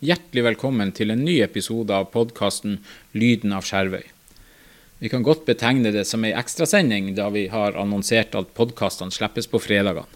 [0.00, 2.78] Hjertelig velkommen til en ny episode av podkasten
[3.12, 4.06] Lyden av Skjervøy.
[4.96, 9.44] Vi kan godt betegne det som ei ekstrasending, da vi har annonsert at podkastene slippes
[9.52, 10.08] på fredagene.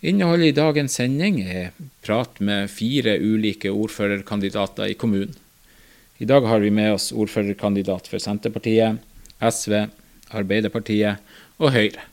[0.00, 5.36] Innholdet i dagens sending er prat med fire ulike ordførerkandidater i kommunen.
[6.16, 9.04] I dag har vi med oss ordførerkandidat for Senterpartiet,
[9.36, 9.76] SV,
[10.32, 11.20] Arbeiderpartiet
[11.60, 12.08] og Høyre.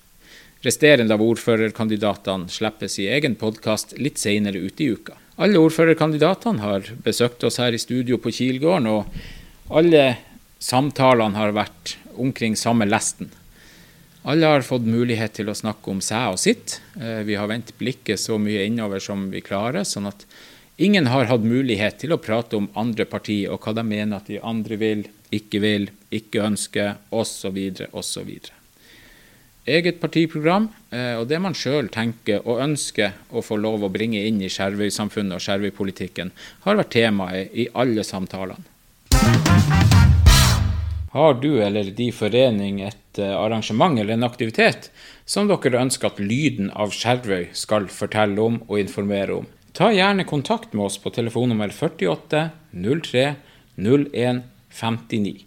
[0.67, 5.15] Resterende av ordførerkandidatene slippes i egen podkast litt senere ute i uka.
[5.39, 10.17] Alle ordførerkandidatene har besøkt oss her i studio på Kilgården, og alle
[10.59, 13.29] samtalene har vært omkring samme lesten.
[14.27, 16.81] Alle har fått mulighet til å snakke om seg og sitt.
[16.99, 20.27] Eh, vi har vendt blikket så mye innover som vi klarer, sånn at
[20.75, 24.27] ingen har hatt mulighet til å prate om andre partier og hva de mener at
[24.27, 27.63] de andre vil, ikke vil, ikke ønsker, osv.,
[27.95, 28.58] osv
[29.69, 34.21] eget partiprogram eh, og det man sjøl tenker og ønsker å få lov å bringe
[34.25, 36.33] inn i Skjervøy-samfunnet og Skjervøy-politikken,
[36.65, 38.65] har vært temaet i alle samtalene.
[41.09, 44.91] Har du eller de forening et eh, arrangement eller en aktivitet
[45.25, 49.49] som dere ønsker at lyden av Skjervøy skal fortelle om og informere om?
[49.73, 53.25] Ta gjerne kontakt med oss på telefonnummer 48 03
[53.79, 55.45] 01 59.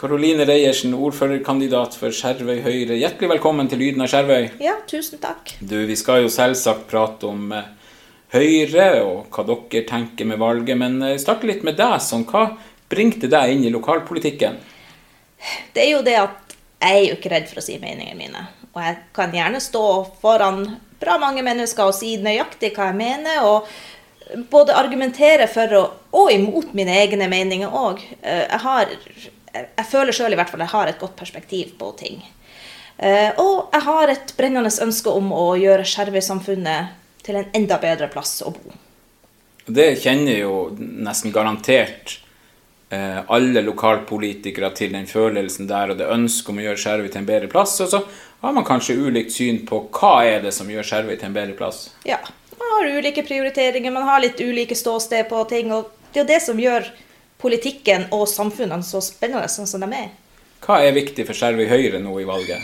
[0.00, 2.96] Karoline Reiersen, ordførerkandidat for Skjervøy Høyre.
[2.96, 4.56] Hjertelig velkommen til Lyden av Skjervøy.
[4.64, 5.60] Ja, tusen takk.
[5.60, 7.68] Du, Vi skal jo selvsagt prate om eh,
[8.32, 12.00] Høyre og hva dere tenker med valget, men eh, starte litt med deg.
[12.00, 12.56] Sånn, hva
[12.88, 14.56] bringte deg inn i lokalpolitikken?
[15.76, 18.61] Det er jo det at jeg er jo ikke redd for å si meningene mine.
[18.72, 19.86] Og jeg kan gjerne stå
[20.22, 20.64] foran
[21.02, 23.42] bra mange mennesker og si nøyaktig hva jeg mener.
[23.44, 23.68] og
[24.50, 28.02] både argumentere for og, og imot mine egne meninger òg.
[28.22, 32.22] Eh, jeg, jeg føler sjøl i hvert fall jeg har et godt perspektiv på ting.
[32.96, 38.08] Eh, og jeg har et brennende ønske om å gjøre Skjervøy-samfunnet til en enda bedre
[38.12, 38.74] plass å bo.
[39.66, 42.18] Det kjenner jo nesten garantert
[42.92, 47.28] alle lokalpolitikere til den følelsen der og det ønsket om å gjøre Skjervøy til en
[47.30, 47.78] bedre plass.
[47.80, 48.02] Og så
[48.42, 51.56] har man kanskje ulikt syn på hva er det som gjør Skjervøy til en bedre
[51.56, 51.86] plass?
[52.04, 52.18] Ja,
[52.58, 55.72] man har ulike prioriteringer, man har litt ulike ståsted på ting.
[55.72, 56.90] og Det er jo det som gjør
[57.42, 60.10] politikken og samfunnene så spennende sånn som de er.
[60.62, 62.62] Hva er viktig for Skjervøy Høyre nå i valget?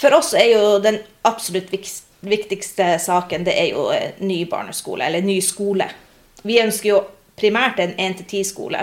[0.00, 1.70] For oss er jo den absolutt
[2.26, 5.86] viktigste saken det er jo eh, ny barneskole, eller ny skole.
[6.42, 7.02] Vi ønsker jo
[7.38, 8.82] primært en 1-10-skole.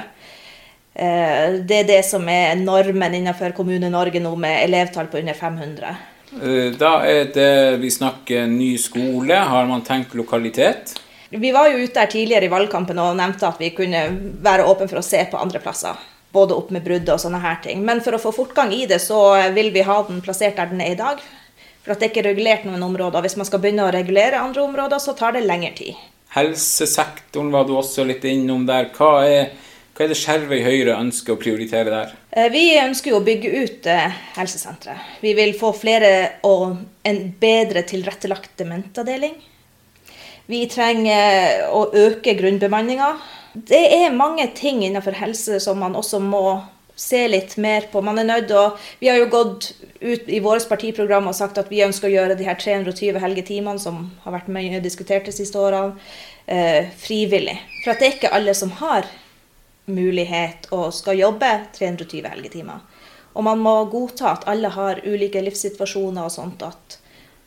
[0.94, 5.96] Eh, det er det som er normen innenfor Kommune-Norge nå, med elevtall på under 500.
[6.34, 9.36] Eh, da er det vi snakker ny skole.
[9.36, 10.96] Har man tenkt lokalitet?
[11.34, 14.06] Vi var jo ute her tidligere i valgkampen og nevnte at vi kunne
[14.46, 15.98] være åpne for å se på andre plasser.
[16.34, 17.82] Både opp med bruddet og sånne her ting.
[17.86, 19.20] Men for å få fortgang i det, så
[19.54, 21.22] vil vi ha den plassert der den er i dag.
[21.84, 23.26] For at det ikke er regulert noen områder.
[23.26, 25.98] Hvis man skal begynne å regulere andre områder, så tar det lengre tid.
[26.34, 28.88] Helsesektoren var du også litt innom der.
[28.96, 29.52] Hva er
[29.94, 32.14] hva er det Skjervøy Høyre ønsker å prioritere der?
[32.34, 35.20] Eh, vi ønsker jo å bygge ut eh, helsesenteret.
[35.22, 39.36] Vi vil få flere og en bedre tilrettelagt dementavdeling.
[40.50, 43.12] Vi trenger å øke grunnbemanninga.
[43.54, 46.42] Det er mange ting innenfor helse som man også må
[46.98, 48.02] se litt mer på.
[48.02, 51.70] Man er nødt å, Vi har jo gått ut i vårt partiprogram og sagt at
[51.70, 55.62] vi ønsker å gjøre de her 320 helgetimene, som har vært mye diskutert de siste
[55.62, 55.94] årene,
[56.48, 57.60] eh, frivillig.
[57.84, 59.06] For det er ikke alle som har
[59.86, 62.84] mulighet og skal jobbe 320 helgetimer.
[63.34, 66.64] Og man må godta at alle har ulike livssituasjoner og sånt.
[66.64, 67.00] At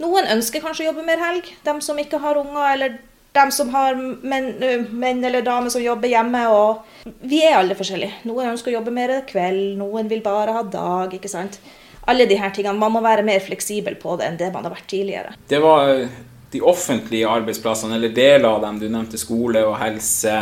[0.03, 2.99] noen ønsker kanskje å jobbe mer helg, dem som ikke har unger, eller
[3.37, 4.53] dem som har menn,
[4.91, 6.43] menn eller damer som jobber hjemme.
[6.53, 8.23] Og vi er alle forskjellige.
[8.29, 11.15] Noen ønsker å jobbe mer kveld, noen vil bare ha dag.
[11.15, 11.61] ikke sant?
[12.07, 12.79] Alle de her tingene.
[12.79, 15.35] Man må være mer fleksibel på det enn det man har vært tidligere.
[15.49, 16.07] Det var
[16.53, 18.79] de offentlige arbeidsplassene, eller deler av dem.
[18.81, 20.39] Du nevnte skole og helse.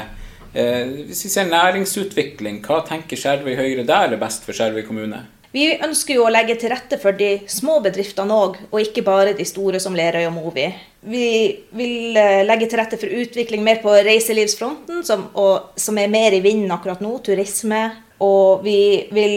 [0.55, 5.25] Eh, hvis vi ser næringsutvikling, hva tenker Skjervøy Høyre der er best for Skjervøy kommune?
[5.55, 9.37] Vi ønsker jo å legge til rette for de små bedriftene òg, og ikke bare
[9.39, 10.69] de store som Lerøy og Movi.
[11.11, 11.27] Vi
[11.79, 16.35] vil eh, legge til rette for utvikling mer på reiselivsfronten, som, og, som er mer
[16.35, 17.85] i vinden akkurat nå, turisme.
[18.23, 18.79] Og vi
[19.15, 19.37] vil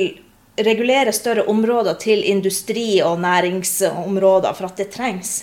[0.58, 5.40] regulere større områder til industri- og næringsområder, for at det trengs.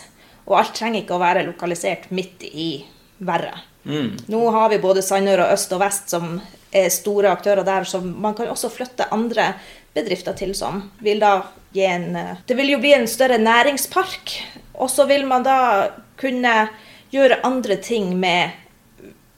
[0.47, 2.73] Og alt trenger ikke å være lokalisert midt i
[3.19, 3.65] verret.
[3.85, 4.17] Mm.
[4.33, 6.39] Nå har vi både Sandør og øst og vest som
[6.75, 9.53] er store aktører der, som man kan også flytte andre
[9.95, 11.37] bedrifter til som vil da
[11.75, 12.17] gi en
[12.47, 14.35] Det vil jo bli en større næringspark.
[14.75, 16.69] Og så vil man da kunne
[17.15, 18.51] gjøre andre ting med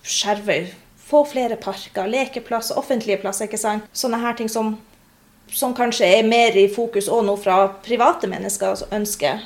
[0.06, 0.70] Skjervøy
[1.06, 3.46] få flere parker, lekeplasser, offentlige plasser.
[3.46, 3.86] ikke sant?
[3.92, 4.74] Sånne her ting som,
[5.52, 9.44] som kanskje er mer i fokus òg nå fra private mennesker som ønsker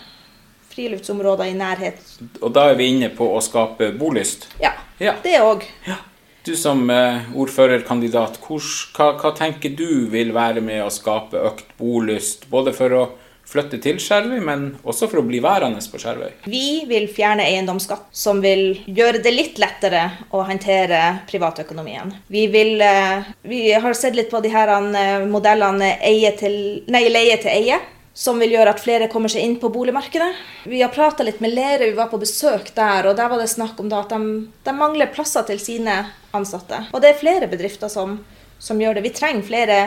[0.75, 1.99] friluftsområder i nærhet.
[2.41, 4.49] Og da er vi inne på å skape bolyst?
[4.63, 5.15] Ja, Ja.
[5.23, 5.65] det òg.
[5.87, 5.97] Ja.
[6.45, 12.47] Du som eh, ordførerkandidat, hva, hva tenker du vil være med å skape økt bolyst?
[12.51, 13.03] Både for å
[13.51, 16.31] flytte til Skjervøy, men også for å bli værende på Skjervøy?
[16.51, 21.01] Vi vil fjerne eiendomsskatt, som vil gjøre det litt lettere å håndtere
[21.31, 22.15] privatøkonomien.
[22.31, 27.51] Vi, vil, eh, vi har sett litt på de her eh, modellene nei, leie til
[27.53, 27.81] eie.
[28.21, 30.29] Som vil gjøre at flere kommer seg inn på boligmarkedet.
[30.69, 33.49] Vi har prata litt med Lerøy, vi var på besøk der, og der var det
[33.49, 34.35] snakk om at de,
[34.67, 35.95] de mangler plasser til sine
[36.37, 36.83] ansatte.
[36.93, 38.19] Og det er flere bedrifter som,
[38.61, 39.07] som gjør det.
[39.09, 39.79] Vi trenger flere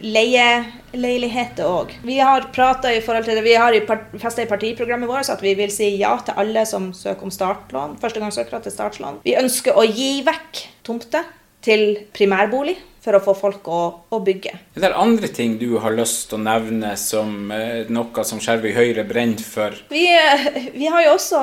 [0.00, 1.92] leieleiligheter òg.
[2.06, 3.76] Vi har prata i forhold til det, vi har
[4.22, 7.98] festa i partiprogrammet vårt at vi vil si ja til alle som søker om startlån,
[8.00, 9.20] førstegangssøkere til startlån.
[9.26, 11.28] Vi ønsker å gi vekk tomter
[11.62, 13.80] til primærbolig for å få folk å,
[14.14, 14.52] å bygge.
[14.76, 18.74] Er det andre ting du har lyst til å nevne som eh, noe som Skjervøy
[18.76, 19.74] Høyre brenner for?
[19.90, 21.42] Vi, eh, vi har jo også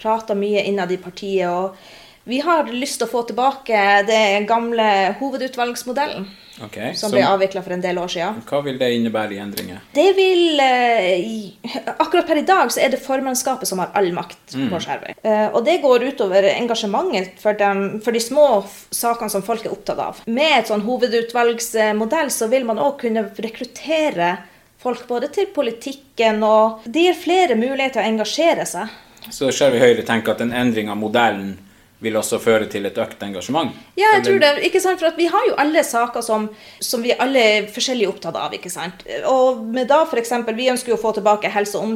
[0.00, 1.78] prata mye innad i partiet, og
[2.26, 4.88] vi har lyst til å få tilbake det gamle
[5.20, 6.26] hovedutvalgsmodellen.
[6.64, 8.38] Okay, Som som ble avvikla for en del år siden.
[8.48, 9.82] Hva vil det innebære i endringer?
[9.92, 14.56] Det vil eh, Akkurat per i dag så er det formannskapet som har all makt
[14.56, 15.18] på Skjervøy.
[15.20, 18.46] Eh, og det går utover engasjementet for, dem, for de små
[18.88, 20.24] sakene som folk er opptatt av.
[20.26, 24.38] Med et sånn hovedutvalgsmodell så vil man òg kunne rekruttere
[24.80, 28.96] folk både til politikken, og det gir flere muligheter til å engasjere seg.
[29.28, 31.56] Så Skjervøy Høyre tenker at en endring av modellen
[32.04, 33.72] vil også føre til et økt engasjement?
[33.96, 34.52] Ja, jeg tror det.
[34.68, 35.00] ikke sant?
[35.00, 36.48] For vi har jo alle saker som,
[36.80, 38.52] som vi alle er forskjellig opptatt av.
[38.52, 39.06] ikke sant?
[39.30, 41.88] Og med da for eksempel, Vi ønsker jo å få tilbake helse- og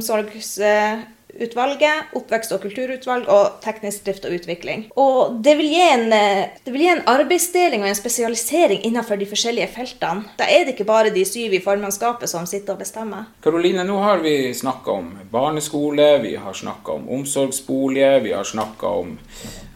[1.40, 4.90] omsorgsutvalget, oppvekst- og kulturutvalg og teknisk drift og utvikling.
[4.96, 9.16] Og det vil, gi en, eh, det vil gi en arbeidsdeling og en spesialisering innenfor
[9.16, 10.24] de forskjellige feltene.
[10.36, 13.26] Da er det ikke bare de syv i formannskapet som sitter og bestemmer.
[13.42, 18.86] Karoline, nå har vi snakka om barneskole, vi har snakka om omsorgsbolig, vi har snakka
[18.86, 19.18] om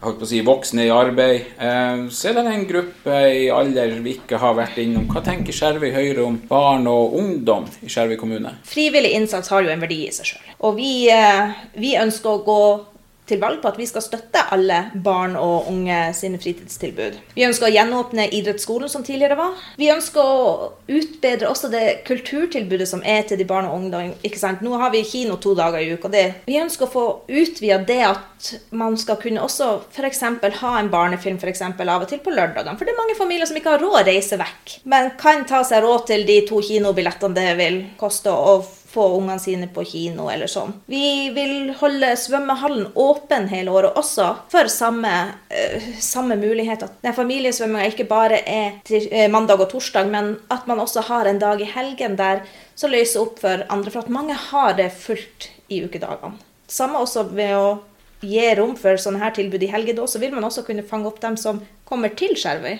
[0.05, 1.47] holdt på å si, voksne i arbeid.
[1.57, 5.07] Eh, så er det en gruppe i alder vi ikke har vært innom.
[5.11, 8.55] Hva tenker Skjervøy Høyre om barn og ungdom i Skjervøy kommune?
[8.67, 10.51] Frivillig innsats har jo en verdi i seg sjøl.
[10.67, 12.61] Og vi, eh, vi ønsker å gå
[13.25, 17.17] til valg på at vi skal støtte alle barn og unge sine fritidstilbud.
[17.33, 19.55] Vi ønsker å gjenåpne idrettsskolen som tidligere var.
[19.79, 24.13] Vi ønsker å utbedre også det kulturtilbudet som er til de barn og ungdom.
[24.21, 24.61] ikke sant?
[24.61, 26.11] Nå har vi kino to dager i uka.
[26.45, 30.21] Vi ønsker å få utvida det at man skal kunne også f.eks.
[30.61, 32.77] ha en barnefilm for eksempel, av og til på lørdagene.
[32.77, 35.63] For det er mange familier som ikke har råd å reise vekk, men kan ta
[35.65, 38.59] seg råd til de to kinobillettene det vil koste å
[38.95, 40.73] få ungene sine på kino eller sånn.
[40.91, 45.13] Vi vil holde svømmehallen åpen hele året også for samme,
[45.49, 46.85] eh, samme mulighet.
[46.87, 51.05] At den familiesvømminga ikke bare er til eh, mandag og torsdag, men at man også
[51.09, 52.45] har en dag i helgen der
[52.75, 53.91] så løser opp for andre.
[53.91, 56.39] For at mange har det fullt i ukedagene.
[56.67, 57.79] Samme også ved å
[58.25, 60.05] gi rom for sånne her tilbud i helger.
[60.07, 62.79] Så vil man også kunne fange opp dem som kommer til Skjervøy.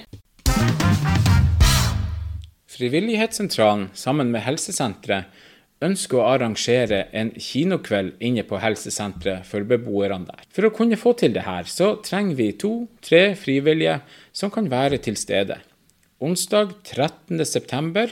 [2.75, 5.29] Frivillighetssentralen sammen med helsesenteret
[5.83, 10.45] ønsker å arrangere en kinokveld inne på helsesenteret for beboerne der.
[10.56, 14.00] For å kunne få til det her, så trenger vi to-tre frivillige
[14.36, 15.60] som kan være til stede.
[16.24, 18.08] Onsdag 13.9.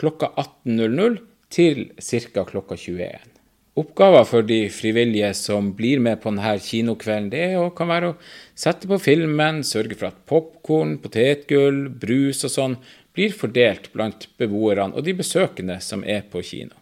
[0.00, 1.20] klokka 18.00
[1.52, 2.46] til ca.
[2.48, 3.28] klokka 21.
[3.76, 8.18] Oppgaver for de frivillige som blir med på denne kinokvelden, det kan være å
[8.52, 12.76] sette på filmen, sørge for at popkorn, potetgull, brus og sånn
[13.16, 16.81] blir fordelt blant beboerne og de besøkende som er på kino.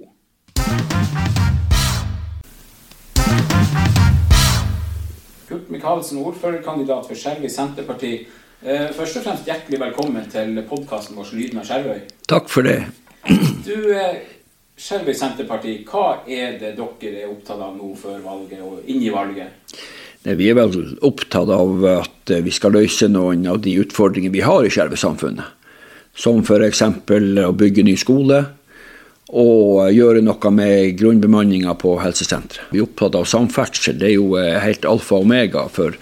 [5.48, 8.28] Kurt Micaelsen, ordførerkandidat for Skjervøy Senterparti.
[8.64, 11.98] Eh, Først og fremst hjertelig velkommen til podkasten vår Lyden av Skjervøy.
[12.30, 12.78] Takk for det.
[13.66, 14.22] Du, eh,
[14.80, 19.12] Skjervøy Senterparti, hva er det dere er opptatt av nå før valget og inn i
[19.12, 19.76] valget?
[20.24, 24.32] Nei, Vi er vel opptatt av at eh, vi skal løse noen av de utfordringene
[24.32, 25.52] vi har i Skjervøy-samfunnet.
[26.16, 26.80] Som f.eks.
[26.80, 28.46] å bygge ny skole
[29.28, 32.70] og gjøre noe med grunnbemanninga på helsesenteret.
[32.72, 33.98] Vi er opptatt av samferdsel.
[33.98, 35.92] Det er jo helt alfa og omega for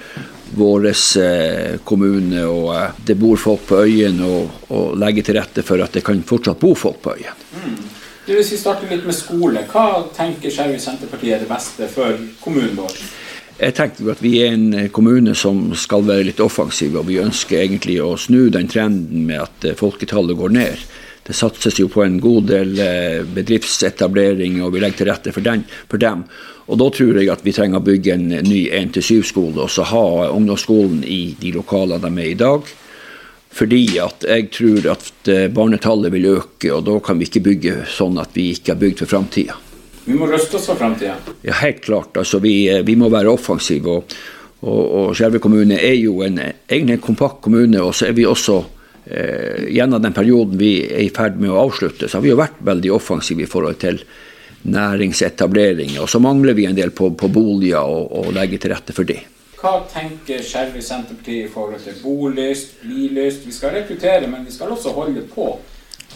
[0.57, 2.45] vår eh, kommune.
[2.47, 6.05] og eh, Det bor folk på øyen, og, og legge til rette for at det
[6.07, 7.45] kan fortsatt bo folk på øyen.
[7.59, 7.77] Mm.
[8.25, 12.79] Hvis vi starter litt med skole, hva tenker Skjervøy Senterpartiet er det beste for kommunen
[12.79, 12.97] vår?
[13.59, 17.61] Jeg tenker at vi er en kommune som skal være litt offensiv, og vi ønsker
[17.61, 20.87] egentlig å snu den trenden med at folketallet går ned.
[21.25, 22.75] Det satses jo på en god del
[23.33, 26.27] bedriftsetablering, og vi legger til rette for, den, for dem.
[26.69, 30.05] Og Da tror jeg at vi trenger å bygge en ny 1-7-skole, og så ha
[30.33, 32.69] ungdomsskolen i de lokalene de er i dag.
[33.55, 38.19] Fordi at jeg tror at barnetallet vil øke, og da kan vi ikke bygge sånn
[38.21, 39.57] at vi ikke har bygd for framtida.
[40.05, 41.17] Vi må ruste oss for framtida?
[41.47, 42.17] Ja, helt klart.
[42.21, 43.89] Altså, vi, vi må være offensive.
[43.89, 44.17] og,
[44.61, 47.81] og, og Skjervøy kommune er jo en, egentlig en kompakt kommune.
[47.81, 48.59] Og så er vi også
[49.05, 52.41] eh, gjennom den perioden vi er i ferd med å avslutte, så har vi jo
[52.41, 54.01] vært veldig offensive i forhold til
[54.65, 55.99] næringsetablering.
[56.01, 59.09] Og så mangler vi en del på, på boliger og, og legge til rette for
[59.09, 59.21] det.
[59.65, 63.47] Hva tenker Skjervøy Senterparti i forhold til bolyst, bylyst?
[63.49, 65.55] Vi skal rekruttere, men vi skal også holde på.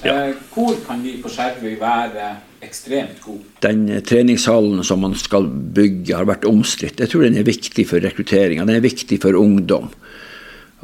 [0.02, 0.28] Ja.
[0.28, 2.28] Eh, hvor kan vi på Skjervøy være
[2.64, 3.47] ekstremt gode?
[3.64, 7.00] Den treningshallen som man skal bygge, har vært omstridt.
[7.00, 8.66] Jeg tror den er viktig for rekrutteringa.
[8.68, 9.88] Den er viktig for ungdom.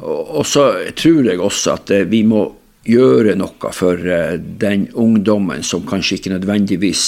[0.03, 0.65] Og så
[0.97, 2.43] tror jeg også at eh, vi må
[2.85, 7.05] gjøre noe for eh, den ungdommen som kanskje ikke nødvendigvis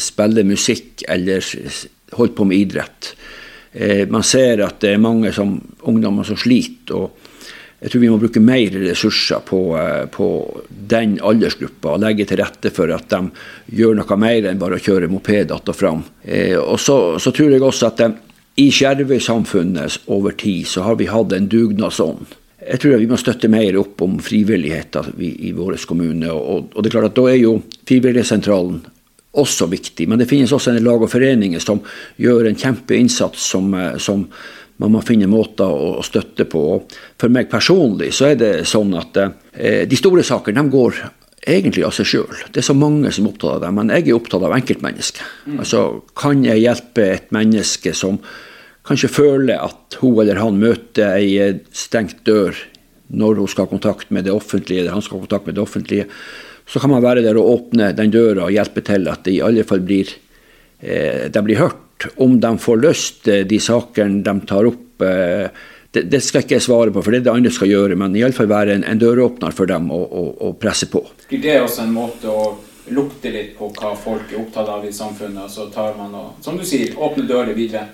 [0.00, 1.44] spiller musikk eller
[2.14, 3.14] holder på med idrett.
[4.10, 5.52] Man ser at det er mange som,
[5.86, 6.96] ungdommer som sliter.
[6.96, 7.20] og
[7.80, 9.60] jeg tror vi må bruke mer ressurser på,
[10.10, 10.26] på
[10.68, 13.20] den aldersgruppa og legge til rette for at de
[13.78, 16.02] gjør noe mer enn bare å kjøre moped att og fram.
[16.58, 18.02] og så, så, tror jeg også at
[18.58, 22.36] i Skjervøy-samfunnet over tid så har vi hatt en dugnadsånd.
[22.60, 26.28] Jeg tror vi må støtte mer opp om frivilligheten i, vår kommune.
[26.32, 27.54] Og, det er klart at da er jo
[27.88, 28.82] Frivillighetssentralen
[29.40, 30.06] også viktig.
[30.10, 31.80] Men det finnes også en lag og foreninger som
[32.20, 34.26] gjør en kjempeinnsats som, som
[34.80, 36.64] man må finne måter å støtte på.
[37.20, 41.00] For meg personlig så er det sånn at eh, de store sakene de går
[41.48, 42.42] egentlig av seg sjøl.
[42.52, 45.22] Det er så mange som er opptatt av det, men jeg er opptatt av enkeltmennesket.
[45.46, 45.58] Mm.
[45.62, 45.84] Altså,
[46.18, 48.20] kan jeg hjelpe et menneske som
[48.88, 52.56] kanskje føler at hun eller han møter ei stengt dør
[53.10, 55.64] når hun skal ha kontakt med det offentlige, eller han skal ha kontakt med det
[55.64, 56.06] offentlige,
[56.70, 59.42] så kan man være der og åpne den døra og hjelpe til at det i
[59.42, 60.12] alle fall blir,
[60.78, 65.50] eh, de blir hørt om de får løst eh, de sakene de tar opp, eh,
[65.90, 67.98] det, det, skal ikke jeg svare på, for det er det andre skal gjøre.
[67.98, 71.02] Men iallfall være en, en døråpner for dem å, å, å presse på.
[71.26, 72.44] Skulle det også en måte å
[72.94, 76.32] lukte litt på hva folk er opptatt av i samfunnet, og så tar man og,
[76.44, 77.88] som du sier, åpner dører videre?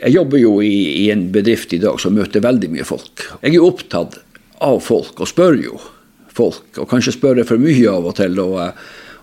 [0.00, 0.74] Jeg jobber jo i,
[1.04, 3.26] i, en bedrift i dag som møter veldig mye folk.
[3.44, 4.20] Jeg er opptatt
[4.64, 5.80] av folk, og spør jo
[6.32, 6.66] folk.
[6.80, 8.40] Og kanskje spør jeg for mye av og til.
[8.40, 8.58] og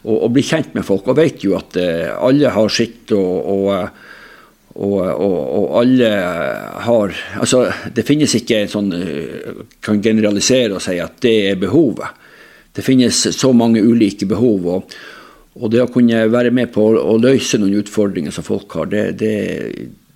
[0.08, 1.08] og, og blir kjent med folk.
[1.10, 4.06] Og vet jo at eh, alle har sitt, og, og,
[4.77, 6.07] og, alle
[6.86, 11.62] har Altså, det finnes ikke en sånn eh, Kan generalisere og si at det er
[11.62, 12.25] behovet.
[12.77, 14.67] Det finnes så mange ulike behov.
[14.75, 14.98] og,
[15.57, 19.03] og det å kunne være med på å, løse noen utfordringer som folk har, det,
[19.17, 19.34] det,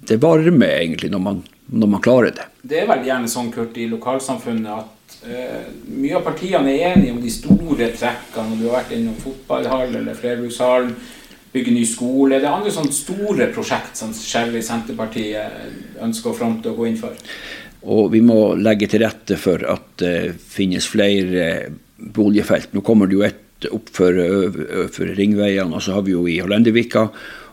[0.05, 1.39] det varmer egentlig når man,
[1.71, 2.45] når man klarer det.
[2.61, 5.63] Det er veldig gjerne sånn, Kurt, i lokalsamfunnet at uh,
[5.95, 8.59] mye av partiene er enige om de store trekkene.
[8.59, 10.91] Du har vært innom fotballhall eller flerbrukshall,
[11.51, 12.39] bygge ny skole.
[12.39, 16.99] Det er andre sånne store prosjekt som Skjervøy Senterpartiet ønsker å fronte og gå inn
[16.99, 17.17] for.
[17.81, 22.75] Og vi må legge til rette for at det finnes flere boligfelt.
[22.75, 24.17] Nå kommer det jo et opp for,
[24.93, 27.07] for ringveiene, og så har vi jo i Hollendevika.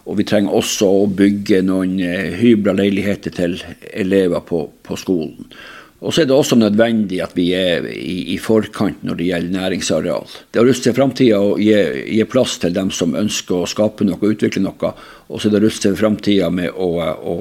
[0.08, 1.98] Og vi trenger også å bygge noen
[2.40, 3.58] hybla leiligheter til
[3.92, 5.50] elever på, på skolen.
[5.98, 9.54] Og så er det også nødvendig at vi er i, i forkant når det gjelder
[9.56, 10.28] næringsareal.
[10.50, 11.74] Det har lyst til framtida å gi,
[12.14, 14.92] gi, plass til dem som ønsker å skape noe og utvikle noe.
[15.26, 17.36] Og så er det lyst til framtida med å, å,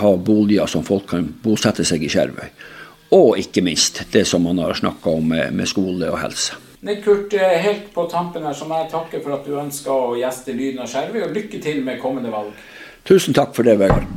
[0.00, 2.50] ha boliger som folk kan bosette seg i Skjervøy.
[3.14, 6.58] Og ikke minst det som man har snakka om med, med, skole og helse.
[6.84, 9.94] Nei, Kurt, eh, helt på tampen her så må jeg takke for at du ønska
[9.94, 12.50] å gjeste Lyden av Skjervøy, og lykke til med kommende valg.
[13.06, 14.10] Tusen takk for det, Vegard.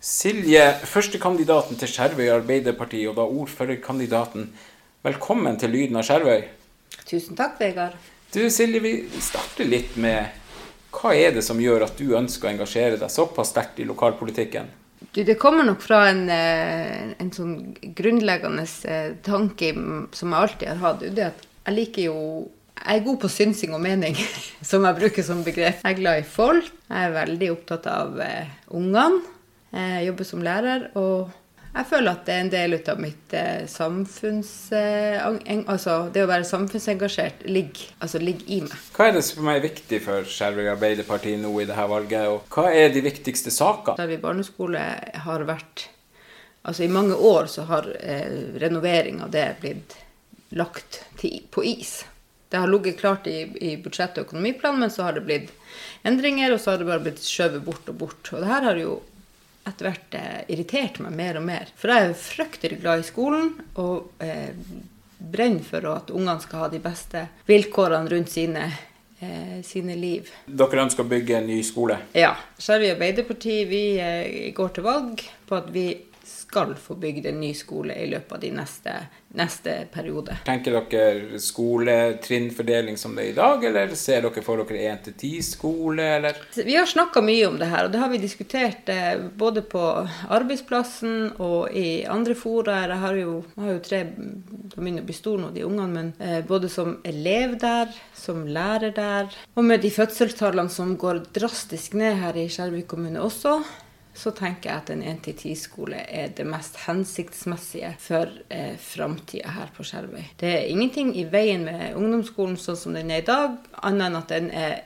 [0.00, 4.52] Silje, førstekandidaten til Skjervøy Arbeiderparti, og da ordførerkandidaten.
[5.00, 6.44] Velkommen til Lyden av Skjervøy.
[7.08, 7.96] Tusen takk, Vegard.
[8.36, 10.28] Du Silje, vi starter litt med
[10.92, 14.84] hva er det som gjør at du ønsker å engasjere deg såpass sterkt i lokalpolitikken?
[15.16, 17.54] Du, det kommer nok fra en, eh, en sånn
[17.96, 19.70] grunnleggende eh, tanke
[20.12, 21.06] som jeg alltid har hatt.
[21.16, 22.18] Det at jeg liker jo
[22.76, 24.18] Jeg er god på synsing og mening,
[24.70, 25.80] som jeg bruker som begrep.
[25.80, 26.68] Jeg er glad i folk.
[26.90, 29.22] Jeg er veldig opptatt av uh, ungene.
[29.72, 30.84] Jeg jobber som lærer.
[31.00, 31.32] og
[31.76, 34.52] jeg føler at det er en del av mitt eh, samfunns...
[34.72, 35.18] Eh,
[35.66, 38.86] altså det å være samfunnsengasjert ligger, altså, ligger i meg.
[38.96, 42.72] Hva er det som er viktig for Skjervøy Arbeiderparti nå i dette valget, og hva
[42.72, 43.98] er de viktigste sakene?
[44.00, 44.88] Skjervøy barneskole
[45.26, 45.90] har vært
[46.66, 49.92] Altså i mange år så har eh, renovering av det blitt
[50.58, 52.00] lagt til, på is.
[52.50, 55.52] Det har ligget klart i, i budsjett- og økonomiplanen, men så har det blitt
[56.06, 58.32] endringer, og så har det bare blitt skjøvet bort og bort.
[58.32, 58.96] Og det her har jo
[59.66, 61.70] etter hvert eh, irriterte meg mer og mer.
[61.78, 64.52] For jeg er fryktelig glad i skolen og eh,
[65.18, 68.66] brenner for at ungene skal ha de beste vilkårene rundt sine,
[69.20, 70.30] eh, sine liv.
[70.46, 71.98] Dere ønsker å bygge en ny skole?
[72.16, 72.34] Ja.
[72.58, 75.88] Skjervøy Arbeiderparti vi eh, går til valg på at vi
[76.48, 78.92] skal få bygd en ny skole i løpet av de neste,
[79.34, 80.36] neste periode.
[80.46, 86.38] Tenker dere skoletrinnfordeling som det er i dag, eller ser dere for dere 1-10-skole, eller?
[86.54, 89.82] Vi har snakka mye om det her, og det har vi diskutert eh, både på
[90.38, 92.78] arbeidsplassen og i andre fora.
[92.86, 95.88] Jeg har jo, jeg har jo tre De begynner å bli store nå, de ungene,
[95.96, 101.24] men eh, både som elev der, som lærer der, og med de fødselstallene som går
[101.34, 103.58] drastisk ned her i Skjervøy kommune også
[104.16, 109.84] så tenker jeg at en 1-10-skole er det mest hensiktsmessige for eh, framtida her på
[109.86, 110.22] Skjervøy.
[110.40, 114.20] Det er ingenting i veien med ungdomsskolen sånn som den er i dag, annet enn
[114.22, 114.78] at den er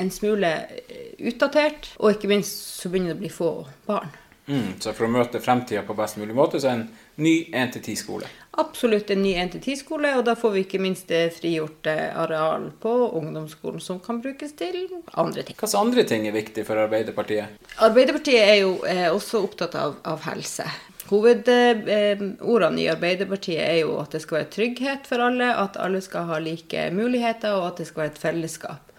[0.00, 3.50] en smule eh, utdatert, og ikke minst så begynner det å bli få
[3.88, 4.12] barn.
[4.46, 6.88] Mm, så for å møte fremtida på best mulig måte, så er en
[7.24, 8.28] ny 1-10-skole?
[8.60, 11.08] Absolutt en ny 1-10-skole, og da får vi ikke minst
[11.38, 14.82] frigjort areal på ungdomsskolen som kan brukes til
[15.16, 15.56] andre ting.
[15.56, 17.56] Hvilke andre ting er viktig for Arbeiderpartiet?
[17.88, 20.68] Arbeiderpartiet er jo eh, også opptatt av, av helse.
[21.08, 26.28] Hovedordene i Arbeiderpartiet er jo at det skal være trygghet for alle, at alle skal
[26.30, 28.93] ha like muligheter, og at det skal være et fellesskap.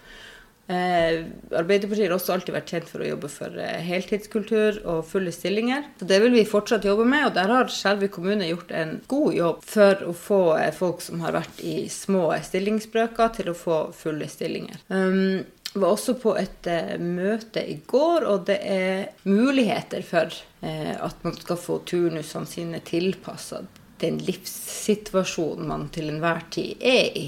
[0.67, 5.33] Eh, Arbeiderpartiet har også alltid vært kjent for å jobbe for eh, heltidskultur og fulle
[5.33, 5.85] stillinger.
[5.99, 9.37] Så Det vil vi fortsatt jobbe med, og der har Skjervøy kommune gjort en god
[9.37, 13.79] jobb for å få eh, folk som har vært i små stillingsbrøker, til å få
[13.93, 14.81] fulle stillinger.
[14.89, 16.67] Um, jeg var også på et
[17.03, 20.31] møte i går, og det er muligheter for
[20.63, 23.59] at man skal få turnusene sine tilpassa
[23.99, 27.27] den livssituasjonen man til enhver tid er i.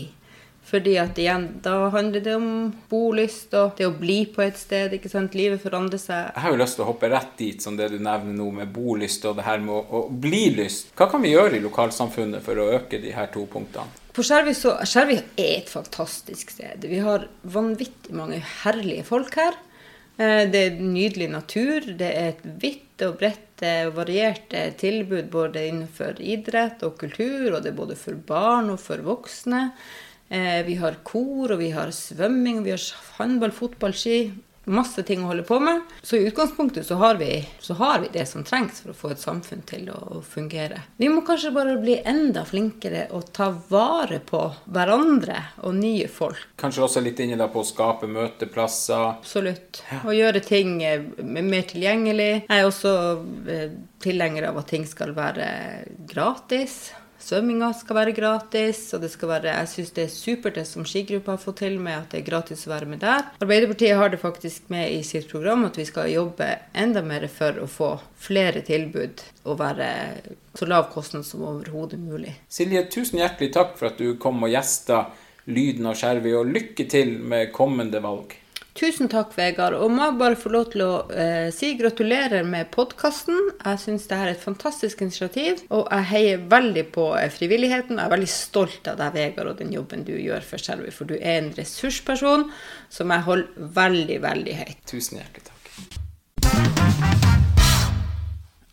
[0.67, 2.47] Fordi at igjen, da handler det om
[2.91, 4.91] bolyst og det å bli på et sted.
[4.97, 5.35] ikke sant?
[5.37, 6.33] Livet forandrer seg.
[6.33, 8.73] Jeg har jo lyst til å hoppe rett dit, som det du nevner nå, med
[8.75, 10.91] bolyst og det her med å, å bli lyst.
[10.97, 14.03] Hva kan vi gjøre i lokalsamfunnet for å øke de her to punktene?
[14.17, 16.83] På Skjervøy så, Skjervøy er et fantastisk sted.
[16.89, 19.55] Vi har vanvittig mange herlige folk her.
[20.17, 21.87] Eh, det er nydelig natur.
[21.95, 27.63] Det er et vidt og bredt og variert tilbud både innenfor idrett og kultur, og
[27.63, 29.63] det er både for barn og for voksne.
[30.29, 32.83] Eh, vi har kor, og vi har svømming, vi har
[33.17, 34.19] håndball, fotball, ski.
[34.67, 35.79] Masse ting å holde på med.
[36.03, 39.11] Så i utgangspunktet så har, vi, så har vi det som trengs for å få
[39.13, 40.81] et samfunn til å fungere.
[40.99, 46.43] Vi må kanskje bare bli enda flinkere og ta vare på hverandre og nye folk.
[46.59, 49.07] Kanskje også litt inne da på å skape møteplasser?
[49.13, 49.85] Absolutt.
[50.03, 52.31] Og gjøre ting eh, mer tilgjengelig.
[52.43, 52.95] Jeg er også
[53.47, 53.67] eh,
[54.03, 55.47] tilhenger av at ting skal være
[56.11, 56.89] gratis.
[57.27, 60.85] Svømminga skal være gratis, og det skal være, jeg syns det er supert det som
[60.87, 63.25] skigruppa har fått til med at det er gratis å være med der.
[63.43, 67.59] Arbeiderpartiet har det faktisk med i sitt program at vi skal jobbe enda mer for
[67.59, 67.89] å få
[68.23, 69.89] flere tilbud og være
[70.55, 72.31] så lav kostnad som overhodet mulig.
[72.47, 75.09] Silje, tusen hjertelig takk for at du kom og gjesta
[75.51, 78.33] Lyden av Skjervøy, og lykke til med kommende valg.
[78.77, 79.73] Tusen takk, Vegard.
[79.81, 83.39] Og må jeg bare få lov til å eh, si gratulerer med podkasten.
[83.63, 87.97] Jeg syns det er et fantastisk initiativ, og jeg heier veldig på eh, frivilligheten.
[87.97, 91.09] Jeg er veldig stolt av deg, Vegard, og den jobben du gjør for Skjervøy, for
[91.09, 92.51] du er en ressursperson
[92.93, 94.79] som jeg holder veldig, veldig høyt.
[94.93, 95.55] Tusen hjertelig takk.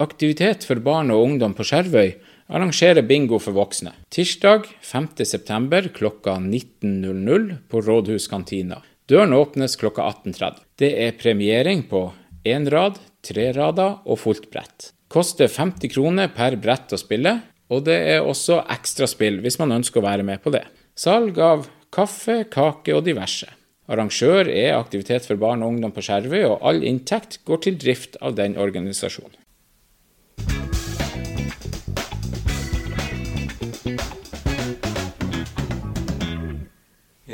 [0.04, 2.18] Aktivitet for barn og ungdom på Skjervøy
[2.52, 3.96] arrangerer bingo for voksne.
[4.12, 5.94] Tirsdag 5.9.
[5.96, 8.84] klokka 19.00 på Rådhuskantina.
[9.04, 10.62] Døren åpnes klokka 18.30.
[10.80, 12.06] Det er premiering på
[12.48, 14.94] én rad, tre rader og fullt brett.
[15.12, 17.34] Koster 50 kroner per brett å spille,
[17.68, 20.64] og det er også ekstraspill hvis man ønsker å være med på det.
[20.96, 23.50] Salg av kaffe, kake og diverse.
[23.92, 28.16] Arrangør er Aktivitet for barn og ungdom på Skjervøy, og all inntekt går til drift
[28.24, 29.36] av den organisasjonen.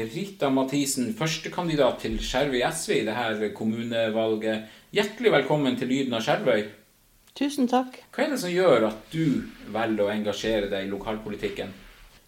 [0.09, 4.59] Rita Mathisen, førstekandidat til Skjervøy SV i dette kommunevalget.
[4.97, 6.63] Hjertelig velkommen til Lyden av Skjervøy.
[7.37, 7.93] Tusen takk.
[8.15, 9.27] Hva er det som gjør at du
[9.73, 11.69] velger å engasjere deg i lokalpolitikken?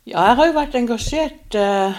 [0.05, 1.93] Ja, jeg har jo vært engasjert eh,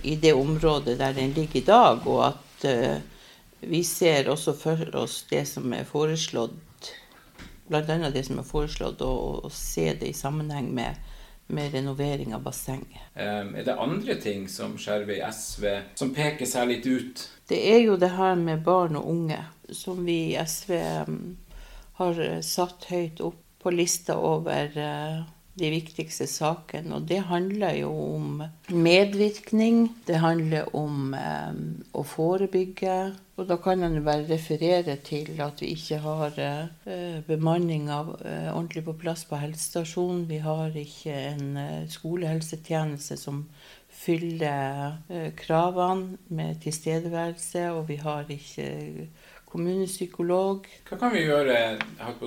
[0.07, 2.07] i det området der den ligger i dag.
[2.07, 3.03] Og at uh,
[3.61, 6.93] vi ser også for oss det som er foreslått
[7.69, 8.11] bl.a.
[8.11, 10.99] det som er foreslått, å, se det i sammenheng med,
[11.47, 13.03] med renovering av bassenget.
[13.15, 17.23] Er det andre ting som Skjervøy SV som peker seg litt ut?
[17.47, 19.39] Det er jo det her med barn og unge,
[19.71, 20.75] som vi i SV
[22.01, 25.23] har satt høyt opp på lista over uh,
[25.57, 26.97] de viktigste sakene.
[26.97, 29.87] Og det handler jo om medvirkning.
[30.07, 31.61] Det handler om eh,
[31.97, 32.97] å forebygge.
[33.37, 37.17] Og da kan en bare referere til at vi ikke har eh,
[37.93, 40.25] av, uh, ordentlig på plass på helsestasjonen.
[40.29, 43.45] Vi har ikke en eh, skolehelsetjeneste som
[43.97, 44.99] fyller
[45.41, 49.07] kravene med tilstedeværelse, og vi har ikke
[49.47, 50.67] kommunepsykolog.
[50.89, 51.57] Hva kan vi gjøre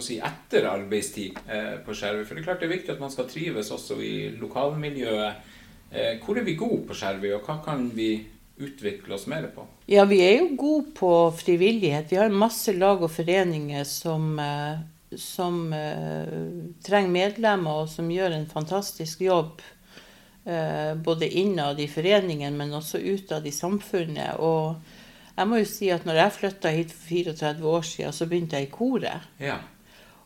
[0.01, 2.25] si, etter arbeidstid eh, på Skjervøy?
[2.25, 5.47] For det er klart det er viktig at man skal trives også i lokalmiljøet.
[5.91, 8.13] Eh, hvor er vi gode på Skjervøy, og hva kan vi
[8.59, 9.65] utvikle oss mer på?
[9.91, 12.09] Ja, vi er jo gode på frivillighet.
[12.11, 14.79] Vi har masse lag og foreninger som, eh,
[15.17, 15.59] som
[16.85, 19.61] trenger medlemmer, og som gjør en fantastisk jobb.
[21.05, 24.39] Både innad i foreningen, men også utad i samfunnet.
[24.39, 24.79] og
[25.39, 28.59] jeg må jo si at når jeg flytta hit for 34 år siden, så begynte
[28.59, 29.27] jeg i koret.
[29.39, 29.61] Ja.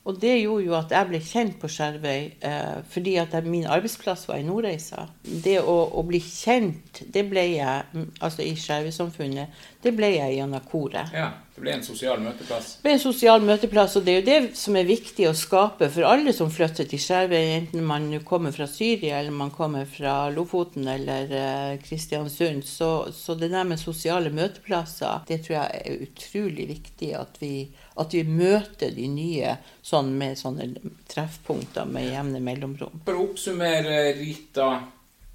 [0.04, 3.70] Og det gjorde jo at jeg ble kjent på Skjervøy eh, fordi at jeg, min
[3.72, 5.06] arbeidsplass var i Nordreisa.
[5.24, 10.64] Det å, å, bli kjent, det ble jeg, altså i Skjervøy-samfunnet, det ble jeg gjennom
[10.70, 11.12] koret.
[11.14, 12.78] Ja, det ble en sosial møteplass?
[12.80, 15.90] Det ble en sosial møteplass, og det er jo det som er viktig å skape
[15.94, 20.16] for alle som flytter til Skjervøy, enten man kommer fra Syria eller man kommer fra
[20.34, 22.66] Lofoten eller eh, Kristiansund.
[22.68, 27.56] Så, så det der med sosiale møteplasser, det tror jeg er utrolig viktig at vi
[27.96, 30.72] at vi møter de nye sånn med sånne
[31.12, 33.04] treffpunkter med jevne mellomrom.
[33.06, 34.70] For å oppsummere, Rita,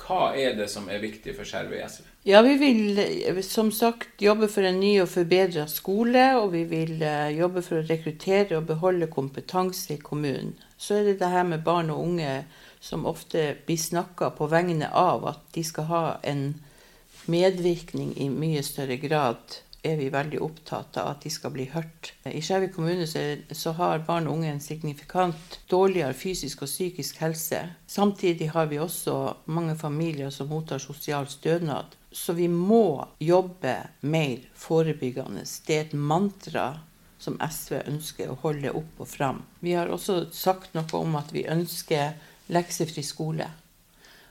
[0.03, 2.08] hva er det som er viktig for Skjervøy SV?
[2.29, 7.01] Ja, Vi vil som sagt jobbe for en ny og forbedra skole, og vi vil
[7.01, 10.51] eh, jobbe for å rekruttere og beholde kompetanse i kommunen.
[10.77, 12.35] Så er det det her med barn og unge
[12.85, 16.43] som ofte blir snakka på vegne av at de skal ha en
[17.33, 22.13] medvirkning i mye større grad er vi veldig opptatt av at de skal bli hørt.
[22.27, 27.63] I Skjevik kommune så, har barn og unge en signifikant dårligere fysisk og psykisk helse.
[27.87, 31.95] Samtidig har vi også mange familier som mottar sosial stønad.
[32.11, 35.45] Så vi må jobbe mer forebyggende.
[35.67, 36.73] Det er et mantra
[37.19, 39.43] som SV ønsker å holde opp og fram.
[39.61, 42.15] Vi har også sagt noe om at vi ønsker
[42.55, 43.49] leksefri skole.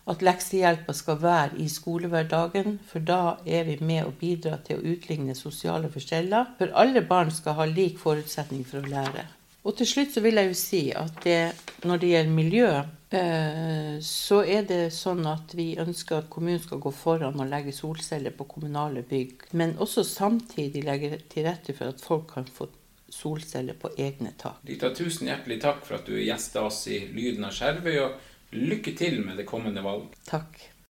[0.07, 4.93] At leksehjelpa skal være i skolehverdagen, for da er vi med å bidra til å
[4.93, 6.53] utligne sosiale forskjeller.
[6.59, 9.25] For alle barn skal ha lik forutsetning for å lære.
[9.67, 11.41] Og til slutt så vil jeg jo si at det,
[11.83, 12.69] når det gjelder miljø,
[13.19, 17.75] eh, så er det sånn at vi ønsker at kommunen skal gå foran og legge
[17.75, 19.49] solceller på kommunale bygg.
[19.59, 22.69] Men også samtidig legge til rette for at folk kan få
[23.11, 24.63] solceller på egne tak.
[24.67, 28.95] Rita, tusen hjertelig takk for at du gjesta oss i Lyden av Skjervøy, og lykke
[28.95, 30.17] til med det kommende valget.
[30.27, 30.76] Takk.